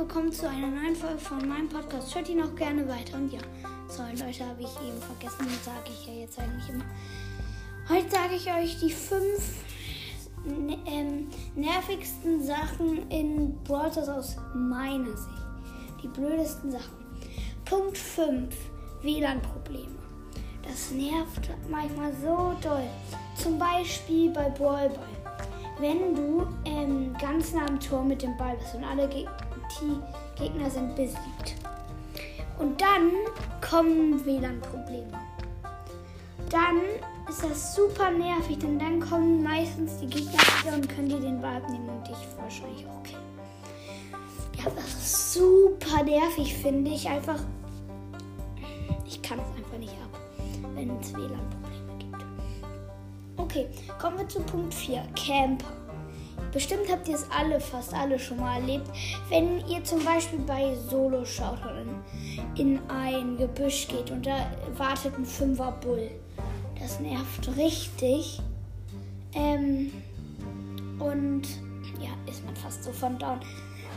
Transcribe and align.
willkommen 0.00 0.32
zu 0.32 0.48
einer 0.48 0.68
neuen 0.68 0.96
Folge 0.96 1.18
von 1.18 1.46
meinem 1.46 1.68
Podcast. 1.68 2.14
Hört 2.14 2.26
ihn 2.30 2.40
auch 2.40 2.54
gerne 2.54 2.88
weiter. 2.88 3.18
Und 3.18 3.30
ja, 3.30 3.40
sorry 3.86 4.12
Leute, 4.12 4.46
habe 4.46 4.62
ich 4.62 4.88
eben 4.88 4.98
vergessen, 4.98 5.46
sage 5.62 5.90
ich 5.90 6.06
ja 6.06 6.14
jetzt 6.14 6.38
eigentlich 6.38 6.70
immer. 6.70 6.84
Heute 7.86 8.10
sage 8.10 8.34
ich 8.36 8.46
euch 8.50 8.80
die 8.80 8.90
fünf 8.90 9.56
ne, 10.46 10.78
ähm, 10.86 11.28
nervigsten 11.54 12.42
Sachen 12.42 13.10
in 13.10 13.62
Brawl 13.62 13.92
Stars 13.92 14.08
aus 14.08 14.36
meiner 14.54 15.14
Sicht. 15.14 15.44
Die 16.02 16.08
blödesten 16.08 16.70
Sachen. 16.70 16.96
Punkt 17.66 17.98
5. 17.98 18.56
WLAN-Probleme. 19.02 19.98
Das 20.62 20.92
nervt 20.92 21.50
manchmal 21.68 22.14
so 22.14 22.54
doll. 22.62 22.88
Zum 23.36 23.58
Beispiel 23.58 24.30
bei 24.30 24.48
Brawl 24.48 24.88
Ball 24.88 25.20
wenn 25.80 26.14
du 26.14 26.46
ähm, 26.66 27.14
ganz 27.18 27.54
nah 27.54 27.66
am 27.66 27.80
Tor 27.80 28.04
mit 28.04 28.22
dem 28.22 28.36
Ball 28.36 28.56
bist 28.56 28.74
und 28.74 28.84
alle 28.84 29.08
Geg 29.08 29.26
die 29.80 30.42
Gegner 30.42 30.70
sind 30.70 30.94
besiegt. 30.96 31.56
Und 32.58 32.80
dann 32.80 33.10
kommen 33.60 34.24
WLAN-Probleme. 34.24 35.18
Dann 36.50 36.80
ist 37.28 37.44
das 37.44 37.74
super 37.74 38.10
nervig, 38.10 38.58
denn 38.58 38.78
dann 38.78 39.00
kommen 39.00 39.42
meistens 39.42 39.98
die 39.98 40.06
Gegner 40.06 40.40
wieder 40.62 40.74
und 40.74 40.88
können 40.88 41.08
dir 41.08 41.20
den 41.20 41.40
Ball 41.40 41.56
abnehmen 41.56 41.88
und 41.88 42.06
dich 42.06 42.16
wahrscheinlich 42.38 42.86
auch 42.86 43.02
killen. 43.02 43.20
Ja, 44.58 44.70
das 44.74 44.88
ist 44.88 45.32
super 45.34 46.02
nervig, 46.02 46.54
finde 46.54 46.90
ich. 46.90 47.08
Einfach, 47.08 47.40
ich 49.06 49.22
kann 49.22 49.38
es 49.38 49.56
einfach 49.56 49.78
nicht 49.78 49.92
ab, 49.92 50.20
wenn 50.74 50.90
es 50.98 51.14
WLAN-Probleme 51.14 51.98
gibt. 51.98 52.24
Okay, 53.36 53.68
kommen 53.98 54.18
wir 54.18 54.28
zu 54.28 54.40
Punkt 54.40 54.74
4. 54.74 55.02
Camper. 55.14 55.79
Bestimmt 56.52 56.90
habt 56.90 57.08
ihr 57.08 57.14
es 57.14 57.26
alle, 57.30 57.60
fast 57.60 57.94
alle 57.94 58.18
schon 58.18 58.40
mal 58.40 58.60
erlebt. 58.60 58.88
Wenn 59.28 59.66
ihr 59.66 59.84
zum 59.84 60.04
Beispiel 60.04 60.40
bei 60.40 60.74
Solo 60.88 61.24
schaut 61.24 61.60
in, 62.56 62.74
in 62.74 62.80
ein 62.88 63.36
Gebüsch 63.36 63.88
geht 63.88 64.10
und 64.10 64.26
da 64.26 64.50
wartet 64.76 65.16
ein 65.16 65.24
Fünfer 65.24 65.72
Bull. 65.80 66.10
Das 66.78 66.98
nervt 67.00 67.56
richtig. 67.56 68.40
Ähm, 69.34 69.92
und 70.98 71.42
ja, 72.00 72.10
ist 72.30 72.44
man 72.44 72.56
fast 72.56 72.84
so 72.84 72.92
von 72.92 73.18
down. 73.18 73.40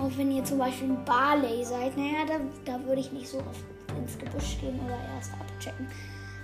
Auch 0.00 0.10
wenn 0.16 0.32
ihr 0.32 0.44
zum 0.44 0.58
Beispiel 0.58 0.88
ein 0.88 1.04
Barley 1.04 1.64
seid, 1.64 1.96
naja, 1.96 2.24
da, 2.26 2.40
da 2.64 2.84
würde 2.86 3.00
ich 3.00 3.12
nicht 3.12 3.28
so 3.28 3.38
oft 3.38 3.64
ins 3.98 4.18
Gebüsch 4.18 4.58
gehen 4.60 4.78
oder 4.84 4.98
erst 5.14 5.32
abchecken. 5.34 5.86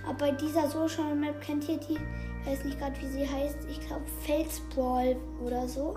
Aber 0.07 0.17
bei 0.17 0.31
dieser 0.31 0.69
Social 0.69 1.15
Map 1.15 1.41
kennt 1.41 1.67
ihr 1.67 1.77
die, 1.77 1.95
ich 1.95 2.47
weiß 2.47 2.63
nicht 2.63 2.79
gerade, 2.79 2.95
wie 3.01 3.07
sie 3.07 3.29
heißt. 3.29 3.57
Ich 3.69 3.79
glaube 3.81 4.05
Felsbrawl 4.25 5.17
oder 5.43 5.67
so. 5.67 5.95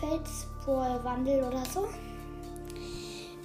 Felsbrawl-Wandel 0.00 1.44
oder 1.44 1.62
so. 1.66 1.86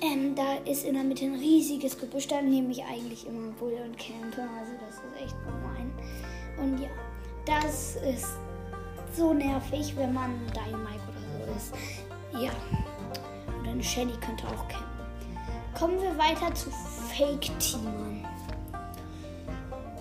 Ähm, 0.02 0.34
da 0.34 0.56
ist 0.66 0.86
in 0.86 0.94
der 0.94 1.04
Mitte 1.04 1.26
ein 1.26 1.36
riesiges 1.36 1.98
Gebüsch. 1.98 2.28
Da 2.28 2.42
nehme 2.42 2.72
ich 2.72 2.84
eigentlich 2.86 3.28
immer 3.28 3.52
Bull 3.52 3.78
und 3.84 3.98
Camper. 3.98 4.48
Also 4.58 4.72
das 4.80 4.96
ist 4.96 5.22
echt 5.22 5.36
gemein. 5.44 5.92
Und 6.58 6.80
ja, 6.80 6.90
das 7.46 7.98
ist 7.98 8.38
so 9.14 9.34
nervig, 9.34 9.94
wenn 9.98 10.14
man 10.14 10.32
Dynamite 10.54 11.02
oder 11.10 11.48
so 11.48 11.58
ist. 11.58 11.74
Ja. 12.42 12.52
Oder 13.62 13.72
eine 13.72 13.84
Shelly 13.84 14.14
könnte 14.26 14.48
auch 14.48 14.68
campen. 14.70 14.86
Kommen 15.78 16.02
wir 16.02 16.18
weiter 16.18 16.54
zu 16.56 16.70
Fake-Teamern. 16.70 18.29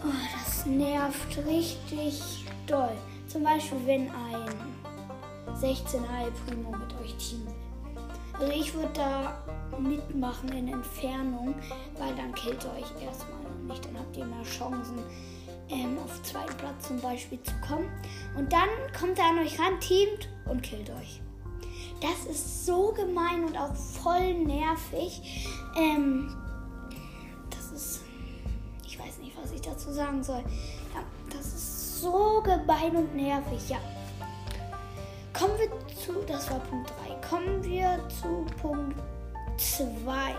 Oh, 0.08 0.12
das 0.32 0.64
nervt 0.64 1.46
richtig 1.46 2.46
doll. 2.66 2.96
Zum 3.26 3.42
Beispiel, 3.42 3.78
wenn 3.84 4.10
ein 4.10 5.54
16 5.54 6.00
High 6.10 6.32
Primo 6.46 6.70
mit 6.70 6.98
euch 7.00 7.14
Team 7.16 7.46
will. 7.46 7.54
Also 8.40 8.52
ich 8.52 8.72
würde 8.72 8.90
da 8.94 9.44
mitmachen 9.78 10.48
in 10.50 10.68
Entfernung, 10.68 11.54
weil 11.98 12.14
dann 12.14 12.34
killt 12.34 12.64
ihr 12.64 12.72
euch 12.72 13.04
erstmal 13.04 13.38
nicht. 13.66 13.84
Dann 13.84 13.98
habt 13.98 14.16
ihr 14.16 14.24
mehr 14.24 14.44
Chancen, 14.44 14.98
ähm, 15.68 15.98
auf 16.02 16.22
zweiten 16.22 16.56
Platz 16.56 16.88
zum 16.88 17.00
Beispiel 17.00 17.42
zu 17.42 17.52
kommen. 17.66 17.90
Und 18.34 18.50
dann 18.50 18.68
kommt 18.98 19.18
er 19.18 19.26
an 19.26 19.40
euch 19.40 19.58
ran, 19.58 19.78
teamt 19.80 20.28
und 20.46 20.62
killt 20.62 20.88
euch. 20.88 21.20
Das 22.00 22.30
ist 22.30 22.64
so 22.64 22.92
gemein 22.92 23.44
und 23.44 23.58
auch 23.58 23.74
voll 23.74 24.32
nervig. 24.34 25.46
Ähm, 25.76 26.34
was 29.42 29.52
ich 29.52 29.60
dazu 29.60 29.92
sagen 29.92 30.22
soll. 30.22 30.42
Ja, 30.94 31.00
das 31.30 31.46
ist 31.46 32.00
so 32.00 32.42
gemein 32.42 32.96
und 32.96 33.14
nervig, 33.14 33.68
ja. 33.68 33.78
Kommen 35.32 35.54
wir 35.58 35.68
zu, 35.96 36.20
das 36.26 36.50
war 36.50 36.58
Punkt 36.60 36.92
3. 37.06 37.28
Kommen 37.28 37.62
wir 37.62 38.00
zu 38.08 38.46
Punkt 38.60 38.96
2. 39.56 40.34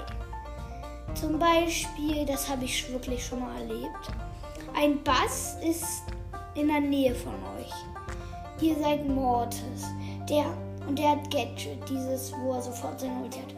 Zum 1.16 1.40
Beispiel, 1.40 2.26
das 2.26 2.50
habe 2.50 2.66
ich 2.66 2.92
wirklich 2.92 3.26
schon 3.26 3.40
mal 3.40 3.56
erlebt. 3.62 4.12
Ein 4.76 5.02
Bass 5.04 5.58
ist 5.64 6.04
in 6.56 6.68
der 6.68 6.82
Nähe 6.82 7.16
von 7.16 7.34
euch. 7.58 7.72
Ihr 8.62 8.76
seid 8.78 9.08
Mortis. 9.08 9.86
Der 10.30 10.46
und 10.88 10.98
der 10.98 11.12
hat 11.12 11.30
Gadget, 11.32 11.88
dieses, 11.88 12.34
wo 12.34 12.54
er 12.54 12.62
sofort 12.62 13.00
sein 13.00 13.22
Ulti 13.22 13.40
hat. 13.40 13.54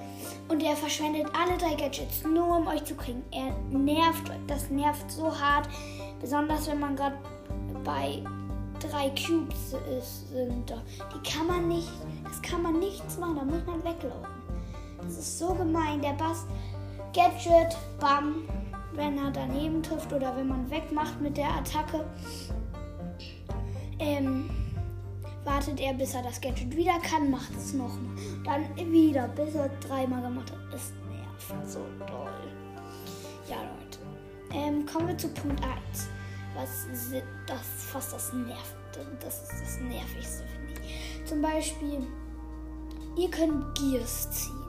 Und 0.47 0.62
er 0.62 0.75
verschwendet 0.75 1.28
alle 1.34 1.57
drei 1.57 1.75
Gadgets, 1.75 2.24
nur 2.24 2.57
um 2.57 2.68
euch 2.68 2.84
zu 2.84 2.96
kriegen. 2.96 3.24
Er 3.31 3.53
nervt, 3.69 4.31
das 4.47 4.69
nervt 4.69 5.09
so 5.09 5.31
hart. 5.31 5.69
Besonders 6.19 6.68
wenn 6.68 6.79
man 6.79 6.96
gerade 6.96 7.18
bei 7.84 8.22
drei 8.80 9.09
Cubes 9.09 9.74
ist, 9.97 10.30
sind. 10.30 10.74
Die 11.13 11.30
kann 11.30 11.47
man 11.47 11.68
nicht, 11.68 11.90
das 12.24 12.41
kann 12.41 12.62
man 12.62 12.80
nichts 12.80 13.18
machen, 13.18 13.35
da 13.35 13.44
muss 13.44 13.66
man 13.66 13.84
weglaufen. 13.84 14.28
Das 15.01 15.18
ist 15.18 15.40
so 15.40 15.53
gemein. 15.53 16.01
Der 16.01 16.13
Bass, 16.13 16.46
Gadget, 17.13 17.78
bam, 18.00 18.47
wenn 18.94 19.18
er 19.18 19.31
daneben 19.31 19.81
trifft 19.81 20.12
oder 20.13 20.35
wenn 20.35 20.47
man 20.47 20.69
wegmacht 20.69 21.19
mit 21.22 21.38
der 21.38 21.50
Attacke. 21.50 22.06
Ähm, 24.00 24.50
wartet 25.44 25.79
er, 25.79 25.94
bis 25.94 26.13
er 26.13 26.24
das 26.24 26.40
Gadget 26.40 26.75
wieder 26.75 27.00
kann, 27.00 27.31
macht 27.31 27.56
es 27.56 27.74
nochmal. 27.74 28.16
Dann 28.44 28.91
wieder, 28.91 29.28
bis 29.29 29.56
er 29.56 29.69
dreimal 29.79 30.22
gemacht 30.22 30.52
hat. 30.52 30.59
Es 30.74 30.94
nervt 31.09 31.69
so 31.69 31.79
doll. 32.00 32.52
Ja, 33.50 33.57
Leute. 33.57 34.00
Ähm, 34.53 34.85
kommen 34.85 35.07
wir 35.07 35.18
zu 35.18 35.30
Punkt 35.30 35.62
1. 35.63 36.09
Was 36.56 36.88
das 37.47 37.85
fast 37.91 38.13
das 38.13 38.34
nervt. 38.34 38.75
Das 39.22 39.44
ist 39.44 39.62
das 39.62 39.80
Nervigste, 39.80 40.44
finde 40.47 40.81
ich. 40.84 41.25
Zum 41.25 41.41
Beispiel, 41.41 42.06
ihr 43.18 43.30
könnt 43.30 43.74
Gears 43.75 44.30
ziehen. 44.31 44.62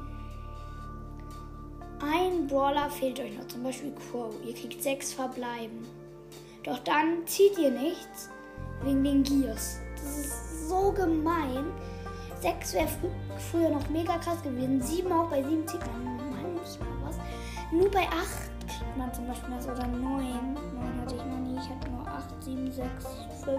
Ein 2.00 2.46
Brawler 2.46 2.88
fehlt 2.90 3.18
euch 3.20 3.36
noch, 3.36 3.46
zum 3.48 3.62
Beispiel 3.62 3.92
Crow. 3.92 4.32
Ihr 4.44 4.54
kriegt 4.54 4.82
sechs 4.82 5.12
verbleiben. 5.12 5.86
Doch 6.62 6.78
dann 6.80 7.26
zieht 7.26 7.58
ihr 7.58 7.70
nichts 7.70 8.28
wegen 8.82 9.02
den 9.02 9.22
Gears. 9.22 9.80
Das 10.02 10.18
ist 10.18 10.68
so 10.68 10.92
gemein. 10.92 11.64
6 12.40 12.74
wäre 12.74 12.88
fr 12.88 13.08
früher 13.50 13.70
noch 13.70 13.88
mega 13.88 14.18
krass 14.18 14.42
gewesen. 14.42 14.80
7 14.82 15.12
auch 15.12 15.28
bei 15.30 15.42
7 15.42 15.66
zieht 15.66 15.80
man 15.80 16.16
manchmal 16.30 16.88
was. 17.04 17.16
Nur 17.70 17.90
bei 17.90 18.02
8 18.02 18.08
kriegt 18.66 18.96
man 18.96 19.14
zum 19.14 19.26
Beispiel 19.28 19.54
das 19.54 19.66
oder 19.66 19.86
9. 19.86 20.54
9 20.54 21.00
hatte 21.00 21.14
ich 21.14 21.24
noch 21.24 21.38
nie. 21.38 21.56
Ich 21.56 21.68
hatte 21.70 21.90
nur 21.90 22.06
8, 22.06 22.42
7, 22.42 22.72
6, 22.72 22.88
5 23.44 23.58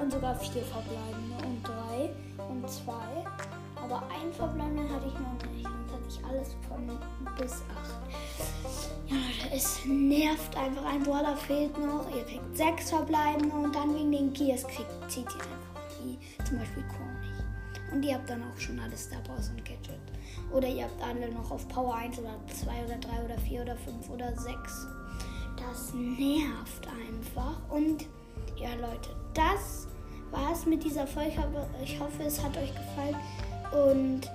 und 0.00 0.12
sogar 0.12 0.34
4 0.34 0.62
verbleibende 0.62 1.46
und 1.46 1.62
3 1.62 2.10
und 2.48 2.68
2. 2.68 2.92
Aber 3.82 4.02
ein 4.08 4.32
verbleibenden 4.32 4.88
hatte 4.90 5.06
ich 5.06 5.14
noch 5.14 5.52
nicht. 5.52 5.68
Sonst 5.68 5.92
hatte 5.92 6.08
ich 6.08 6.24
alles 6.24 6.56
von 6.68 6.98
bis 7.38 7.52
8. 7.52 7.62
Ja, 9.08 9.16
es 9.52 9.84
nervt 9.84 10.56
einfach. 10.56 10.84
Ein 10.84 11.02
Brawler 11.02 11.36
fehlt 11.36 11.76
noch. 11.78 12.06
Ihr 12.14 12.24
kriegt 12.24 12.56
6 12.56 12.90
verbleibende 12.90 13.54
und 13.54 13.74
dann 13.74 13.94
wegen 13.94 14.12
den 14.12 14.32
Gears 14.32 14.66
kriegt, 14.66 14.90
zieht 15.08 15.26
ihr 15.26 15.42
einfach 15.42 15.70
wie 16.02 16.18
zum 16.44 16.58
Beispiel 16.58 16.82
nicht. 16.82 17.92
Und 17.92 18.02
ihr 18.04 18.14
habt 18.14 18.30
dann 18.30 18.42
auch 18.42 18.58
schon 18.58 18.78
alles 18.78 19.04
Star 19.04 19.20
Powers 19.20 19.50
und 19.50 19.64
Gadget. 19.64 19.98
Oder 20.52 20.68
ihr 20.68 20.84
habt 20.84 21.02
alle 21.02 21.30
noch 21.32 21.50
auf 21.50 21.66
Power 21.68 21.94
1 21.94 22.18
oder 22.18 22.36
2 22.46 22.84
oder 22.84 22.96
3 22.96 23.24
oder 23.24 23.38
4 23.38 23.62
oder 23.62 23.76
5 23.76 24.10
oder 24.10 24.36
6. 24.36 24.86
Das 25.56 25.92
nervt 25.94 26.86
einfach. 26.88 27.58
Und 27.68 28.06
ja, 28.56 28.70
Leute, 28.80 29.10
das 29.34 29.88
war 30.30 30.52
es 30.52 30.66
mit 30.66 30.84
dieser 30.84 31.06
Folge. 31.06 31.42
Ich 31.82 31.98
hoffe, 31.98 32.22
es 32.24 32.42
hat 32.42 32.56
euch 32.56 32.72
gefallen. 32.72 33.16
Und 33.72 34.30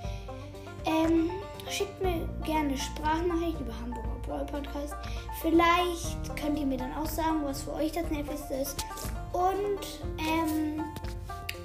ähm, 0.86 1.30
schickt 1.70 2.02
mir 2.02 2.28
gerne 2.44 2.78
Sprachnachricht 2.78 3.60
über 3.60 3.74
Hamburger 3.80 4.05
Brawl 4.26 4.46
Podcast. 4.46 4.96
Vielleicht 5.42 6.36
könnt 6.36 6.60
ihr 6.60 6.66
mir 6.66 6.78
dann 6.78 6.94
auch 6.96 7.06
sagen, 7.06 7.42
was 7.44 7.64
für 7.64 7.74
euch 7.74 7.92
das 7.92 8.10
Nervigste 8.10 8.54
ist. 8.56 8.86
Und 9.34 10.02
ähm, 10.20 10.84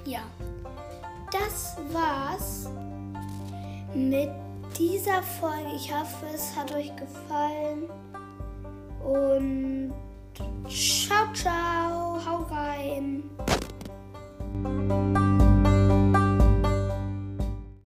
ja, 0.05 0.21
das 1.31 1.77
war's 1.91 2.69
mit 3.93 4.29
dieser 4.77 5.21
Folge. 5.23 5.75
Ich 5.75 5.93
hoffe, 5.93 6.25
es 6.33 6.55
hat 6.55 6.73
euch 6.73 6.91
gefallen. 6.95 7.89
Und 9.03 9.93
ciao, 10.67 11.33
ciao, 11.33 12.19
hau 12.25 12.45
rein. 12.49 13.23